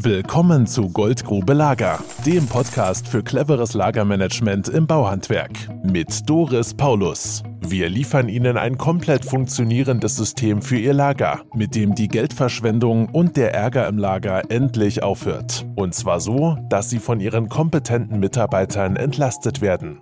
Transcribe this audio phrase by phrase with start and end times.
[0.00, 5.50] Willkommen zu Goldgrube Lager, dem Podcast für cleveres Lagermanagement im Bauhandwerk
[5.82, 7.42] mit Doris Paulus.
[7.62, 13.36] Wir liefern Ihnen ein komplett funktionierendes System für Ihr Lager, mit dem die Geldverschwendung und
[13.36, 15.66] der Ärger im Lager endlich aufhört.
[15.74, 20.00] Und zwar so, dass Sie von Ihren kompetenten Mitarbeitern entlastet werden.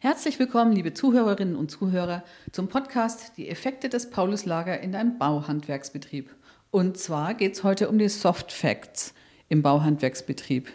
[0.00, 6.34] Herzlich willkommen, liebe Zuhörerinnen und Zuhörer, zum Podcast Die Effekte des Pauluslager in einem Bauhandwerksbetrieb.
[6.70, 9.14] Und zwar geht es heute um die Soft Facts
[9.48, 10.68] im Bauhandwerksbetrieb.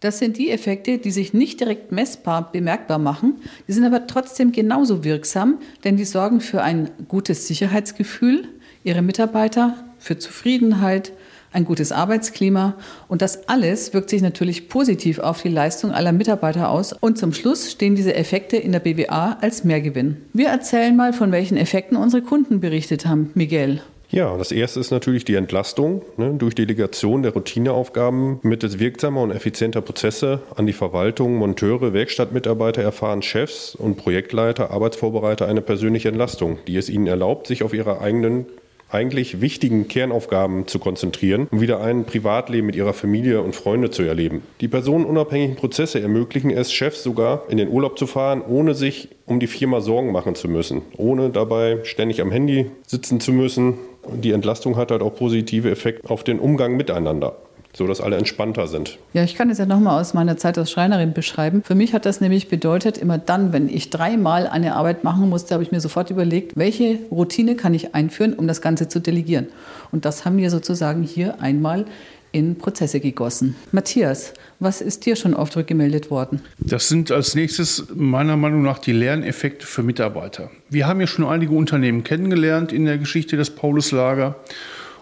[0.00, 4.52] Das sind die Effekte, die sich nicht direkt messbar bemerkbar machen, die sind aber trotzdem
[4.52, 8.48] genauso wirksam, denn die sorgen für ein gutes Sicherheitsgefühl
[8.84, 11.12] ihrer Mitarbeiter, für Zufriedenheit,
[11.52, 12.74] ein gutes Arbeitsklima
[13.08, 17.32] und das alles wirkt sich natürlich positiv auf die Leistung aller Mitarbeiter aus und zum
[17.32, 20.18] Schluss stehen diese Effekte in der BWA als Mehrgewinn.
[20.32, 23.30] Wir erzählen mal, von welchen Effekten unsere Kunden berichtet haben.
[23.34, 23.80] Miguel.
[24.14, 29.32] Ja, das erste ist natürlich die Entlastung ne, durch Delegation der Routineaufgaben mittels wirksamer und
[29.32, 36.58] effizienter Prozesse an die Verwaltung, Monteure, Werkstattmitarbeiter erfahren Chefs und Projektleiter, Arbeitsvorbereiter eine persönliche Entlastung,
[36.68, 38.46] die es ihnen erlaubt, sich auf ihre eigenen
[38.88, 44.04] eigentlich wichtigen Kernaufgaben zu konzentrieren, um wieder ein Privatleben mit ihrer Familie und Freunde zu
[44.04, 44.42] erleben.
[44.60, 49.40] Die personenunabhängigen Prozesse ermöglichen es Chefs sogar, in den Urlaub zu fahren, ohne sich um
[49.40, 53.74] die Firma Sorgen machen zu müssen, ohne dabei ständig am Handy sitzen zu müssen.
[54.12, 57.34] Die Entlastung hat halt auch positive Effekte auf den Umgang miteinander
[57.76, 58.98] so dass alle entspannter sind.
[59.12, 61.62] Ja, ich kann es ja nochmal aus meiner Zeit als Schreinerin beschreiben.
[61.64, 65.54] Für mich hat das nämlich bedeutet, immer dann, wenn ich dreimal eine Arbeit machen musste,
[65.54, 69.48] habe ich mir sofort überlegt, welche Routine kann ich einführen, um das Ganze zu delegieren.
[69.90, 71.86] Und das haben wir sozusagen hier einmal
[72.34, 73.54] in Prozesse gegossen.
[73.70, 76.40] Matthias, was ist dir schon oft rückgemeldet worden?
[76.58, 80.50] Das sind als nächstes meiner Meinung nach die Lerneffekte für Mitarbeiter.
[80.68, 84.34] Wir haben ja schon einige Unternehmen kennengelernt in der Geschichte des Pauluslager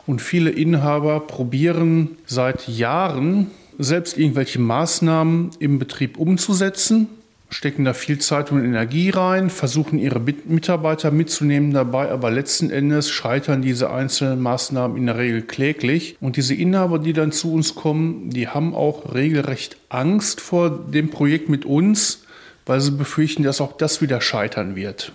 [0.06, 7.08] und viele Inhaber probieren seit Jahren selbst irgendwelche Maßnahmen im Betrieb umzusetzen,
[7.53, 13.11] stecken da viel Zeit und Energie rein, versuchen ihre Mitarbeiter mitzunehmen dabei, aber letzten Endes
[13.11, 16.17] scheitern diese einzelnen Maßnahmen in der Regel kläglich.
[16.20, 21.11] Und diese Inhaber, die dann zu uns kommen, die haben auch regelrecht Angst vor dem
[21.11, 22.24] Projekt mit uns,
[22.64, 25.12] weil sie befürchten, dass auch das wieder scheitern wird.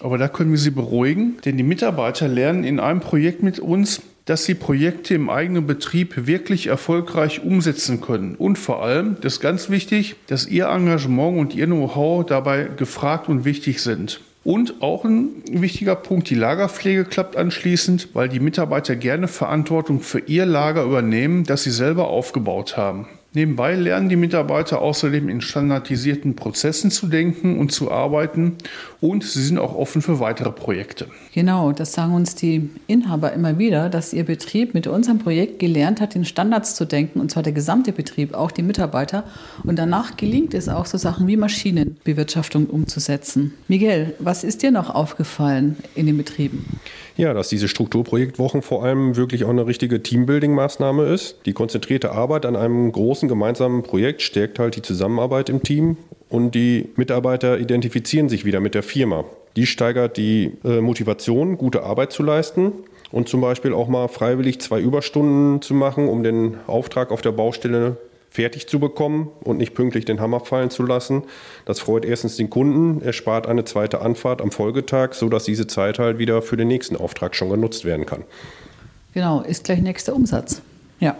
[0.00, 4.02] Aber da können wir sie beruhigen, denn die Mitarbeiter lernen in einem Projekt mit uns,
[4.28, 8.34] dass sie Projekte im eigenen Betrieb wirklich erfolgreich umsetzen können.
[8.34, 13.30] Und vor allem, das ist ganz wichtig, dass ihr Engagement und ihr Know-how dabei gefragt
[13.30, 14.20] und wichtig sind.
[14.44, 20.20] Und auch ein wichtiger Punkt, die Lagerpflege klappt anschließend, weil die Mitarbeiter gerne Verantwortung für
[20.20, 23.08] ihr Lager übernehmen, das sie selber aufgebaut haben.
[23.34, 28.56] Nebenbei lernen die Mitarbeiter außerdem in standardisierten Prozessen zu denken und zu arbeiten
[29.02, 31.08] und sie sind auch offen für weitere Projekte.
[31.34, 36.00] Genau, das sagen uns die Inhaber immer wieder, dass ihr Betrieb mit unserem Projekt gelernt
[36.00, 39.24] hat, in Standards zu denken und zwar der gesamte Betrieb, auch die Mitarbeiter.
[39.62, 43.52] Und danach gelingt es auch, so Sachen wie Maschinenbewirtschaftung umzusetzen.
[43.68, 46.64] Miguel, was ist dir noch aufgefallen in den Betrieben?
[47.18, 51.38] Ja, dass diese Strukturprojektwochen vor allem wirklich auch eine richtige Teambuilding-Maßnahme ist.
[51.46, 55.96] Die konzentrierte Arbeit an einem großen gemeinsamen Projekt stärkt halt die Zusammenarbeit im Team
[56.28, 59.24] und die Mitarbeiter identifizieren sich wieder mit der Firma.
[59.56, 62.70] Die steigert die äh, Motivation, gute Arbeit zu leisten
[63.10, 67.32] und zum Beispiel auch mal freiwillig zwei Überstunden zu machen, um den Auftrag auf der
[67.32, 67.96] Baustelle
[68.30, 71.22] fertig zu bekommen und nicht pünktlich den Hammer fallen zu lassen.
[71.64, 75.98] Das freut erstens den Kunden, er spart eine zweite Anfahrt am Folgetag, sodass diese Zeit
[75.98, 78.24] halt wieder für den nächsten Auftrag schon genutzt werden kann.
[79.14, 80.62] Genau, ist gleich nächster Umsatz.
[81.00, 81.16] Ja.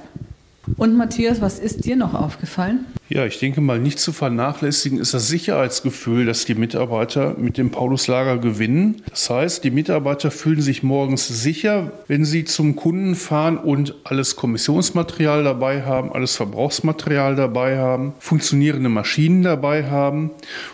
[0.77, 2.87] Und Matthias, was ist dir noch aufgefallen?
[3.09, 7.71] Ja, ich denke mal, nicht zu vernachlässigen ist das Sicherheitsgefühl, das die Mitarbeiter mit dem
[7.71, 9.03] Pauluslager gewinnen.
[9.09, 14.37] Das heißt, die Mitarbeiter fühlen sich morgens sicher, wenn sie zum Kunden fahren und alles
[14.37, 20.31] Kommissionsmaterial dabei haben, alles Verbrauchsmaterial dabei haben, funktionierende Maschinen dabei haben.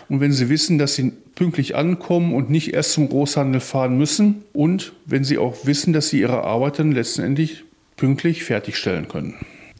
[0.09, 4.43] Und wenn sie wissen, dass sie pünktlich ankommen und nicht erst zum Großhandel fahren müssen
[4.51, 7.63] und wenn sie auch wissen, dass sie ihre Arbeit dann letztendlich
[7.95, 9.35] pünktlich fertigstellen können.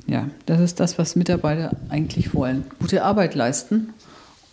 [0.08, 2.66] Ja, das ist das, was Mitarbeiter eigentlich wollen.
[2.80, 3.94] Gute Arbeit leisten.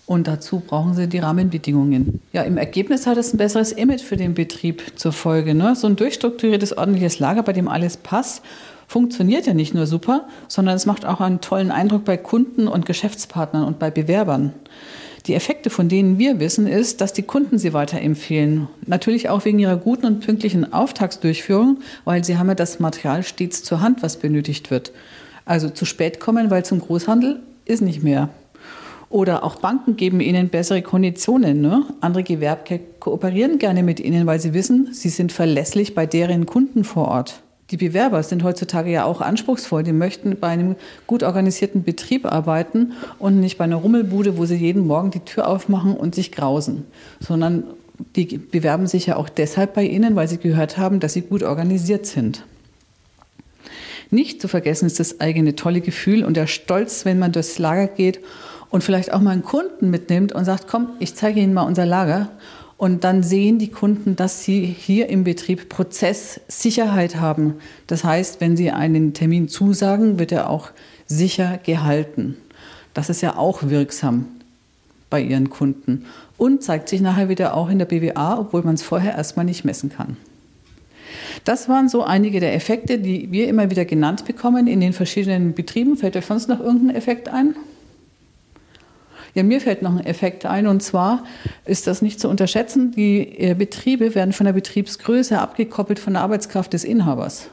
[0.05, 2.21] Und dazu brauchen sie die Rahmenbedingungen.
[2.33, 5.55] Ja, im Ergebnis hat es ein besseres Image für den Betrieb zur Folge.
[5.55, 5.77] Ne?
[5.77, 8.43] So ein durchstrukturiertes, ordentliches Lager, bei dem alles passt,
[8.89, 12.85] funktioniert ja nicht nur super, sondern es macht auch einen tollen Eindruck bei Kunden und
[12.85, 14.53] Geschäftspartnern und bei Bewerbern.
[15.27, 18.67] Die Effekte, von denen wir wissen, ist, dass die Kunden sie weiterempfehlen.
[18.87, 23.63] Natürlich auch wegen ihrer guten und pünktlichen Auftragsdurchführung, weil sie haben ja das Material stets
[23.63, 24.91] zur Hand, was benötigt wird.
[25.45, 28.29] Also zu spät kommen, weil zum Großhandel ist nicht mehr.
[29.09, 31.61] Oder auch Banken geben ihnen bessere Konditionen.
[31.61, 31.85] Ne?
[32.01, 36.83] Andere Gewerbe kooperieren gerne mit ihnen, weil sie wissen, sie sind verlässlich bei deren Kunden
[36.83, 37.43] vor Ort.
[37.71, 39.83] Die Bewerber sind heutzutage ja auch anspruchsvoll.
[39.83, 44.57] Die möchten bei einem gut organisierten Betrieb arbeiten und nicht bei einer Rummelbude, wo sie
[44.57, 46.87] jeden Morgen die Tür aufmachen und sich grausen,
[47.21, 47.65] sondern
[48.17, 51.43] die bewerben sich ja auch deshalb bei Ihnen, weil sie gehört haben, dass Sie gut
[51.43, 52.45] organisiert sind.
[54.13, 57.87] Nicht zu vergessen ist das eigene tolle Gefühl und der Stolz, wenn man durchs Lager
[57.87, 58.21] geht
[58.69, 61.87] und vielleicht auch mal einen Kunden mitnimmt und sagt, komm, ich zeige Ihnen mal unser
[61.87, 62.29] Lager.
[62.77, 67.55] Und dann sehen die Kunden, dass sie hier im Betrieb Prozesssicherheit haben.
[67.87, 70.73] Das heißt, wenn sie einen Termin zusagen, wird er auch
[71.07, 72.37] sicher gehalten.
[72.93, 74.27] Das ist ja auch wirksam
[75.09, 76.05] bei ihren Kunden
[76.37, 79.65] und zeigt sich nachher wieder auch in der BWA, obwohl man es vorher erstmal nicht
[79.65, 80.19] messen kann.
[81.45, 85.55] Das waren so einige der Effekte, die wir immer wieder genannt bekommen in den verschiedenen
[85.55, 85.97] Betrieben.
[85.97, 87.55] Fällt euch sonst noch irgendein Effekt ein?
[89.35, 91.25] Ja, mir fällt noch ein Effekt ein und zwar
[91.65, 96.23] ist das nicht zu unterschätzen, die äh, Betriebe werden von der Betriebsgröße abgekoppelt von der
[96.23, 97.49] Arbeitskraft des Inhabers.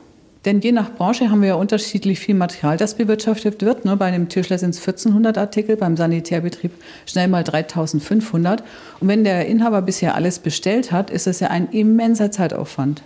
[0.49, 3.85] Denn je nach Branche haben wir ja unterschiedlich viel Material, das bewirtschaftet wird.
[3.85, 3.95] Ne?
[3.95, 6.71] Bei einem Tischler sind es 1400 Artikel, beim Sanitärbetrieb
[7.05, 8.63] schnell mal 3500.
[8.99, 13.03] Und wenn der Inhaber bisher alles bestellt hat, ist es ja ein immenser Zeitaufwand.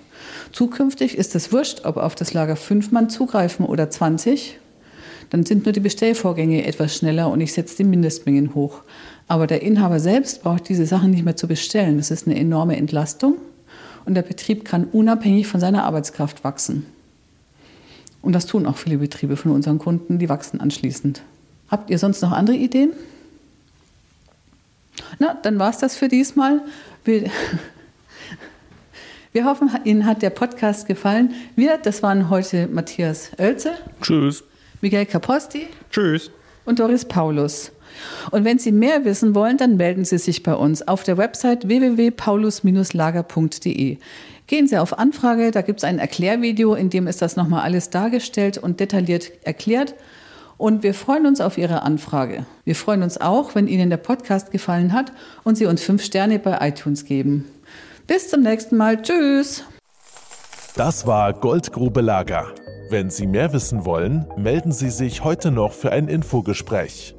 [0.53, 4.57] Zukünftig ist es wurscht, ob auf das Lager fünf Mann zugreifen oder 20.
[5.29, 8.83] Dann sind nur die Bestellvorgänge etwas schneller und ich setze die Mindestmengen hoch.
[9.27, 11.97] Aber der Inhaber selbst braucht diese Sachen nicht mehr zu bestellen.
[11.97, 13.35] Das ist eine enorme Entlastung
[14.05, 16.85] und der Betrieb kann unabhängig von seiner Arbeitskraft wachsen.
[18.23, 21.21] Und das tun auch viele Betriebe von unseren Kunden, die wachsen anschließend.
[21.69, 22.93] Habt ihr sonst noch andere Ideen?
[25.19, 26.61] Na, dann war es das für diesmal.
[27.03, 27.29] Wir,
[29.33, 31.33] wir hoffen, Ihnen hat der Podcast gefallen.
[31.57, 33.73] Wir, das waren heute Matthias Oelze.
[34.01, 34.45] Tschüss.
[34.79, 35.67] Miguel Caposti.
[35.91, 36.31] Tschüss.
[36.63, 37.72] Und Doris Paulus.
[38.31, 41.67] Und wenn Sie mehr wissen wollen, dann melden Sie sich bei uns auf der Website
[41.67, 43.97] www.paulus-lager.de.
[44.47, 47.89] Gehen Sie auf Anfrage, da gibt es ein Erklärvideo, in dem ist das nochmal alles
[47.89, 49.95] dargestellt und detailliert erklärt.
[50.57, 52.45] Und wir freuen uns auf Ihre Anfrage.
[52.63, 55.11] Wir freuen uns auch, wenn Ihnen der Podcast gefallen hat
[55.43, 57.45] und Sie uns fünf Sterne bei iTunes geben.
[58.07, 59.01] Bis zum nächsten Mal.
[59.01, 59.63] Tschüss.
[60.75, 62.53] Das war Goldgrube Lager.
[62.89, 67.15] Wenn Sie mehr wissen wollen, melden Sie sich heute noch für ein Infogespräch.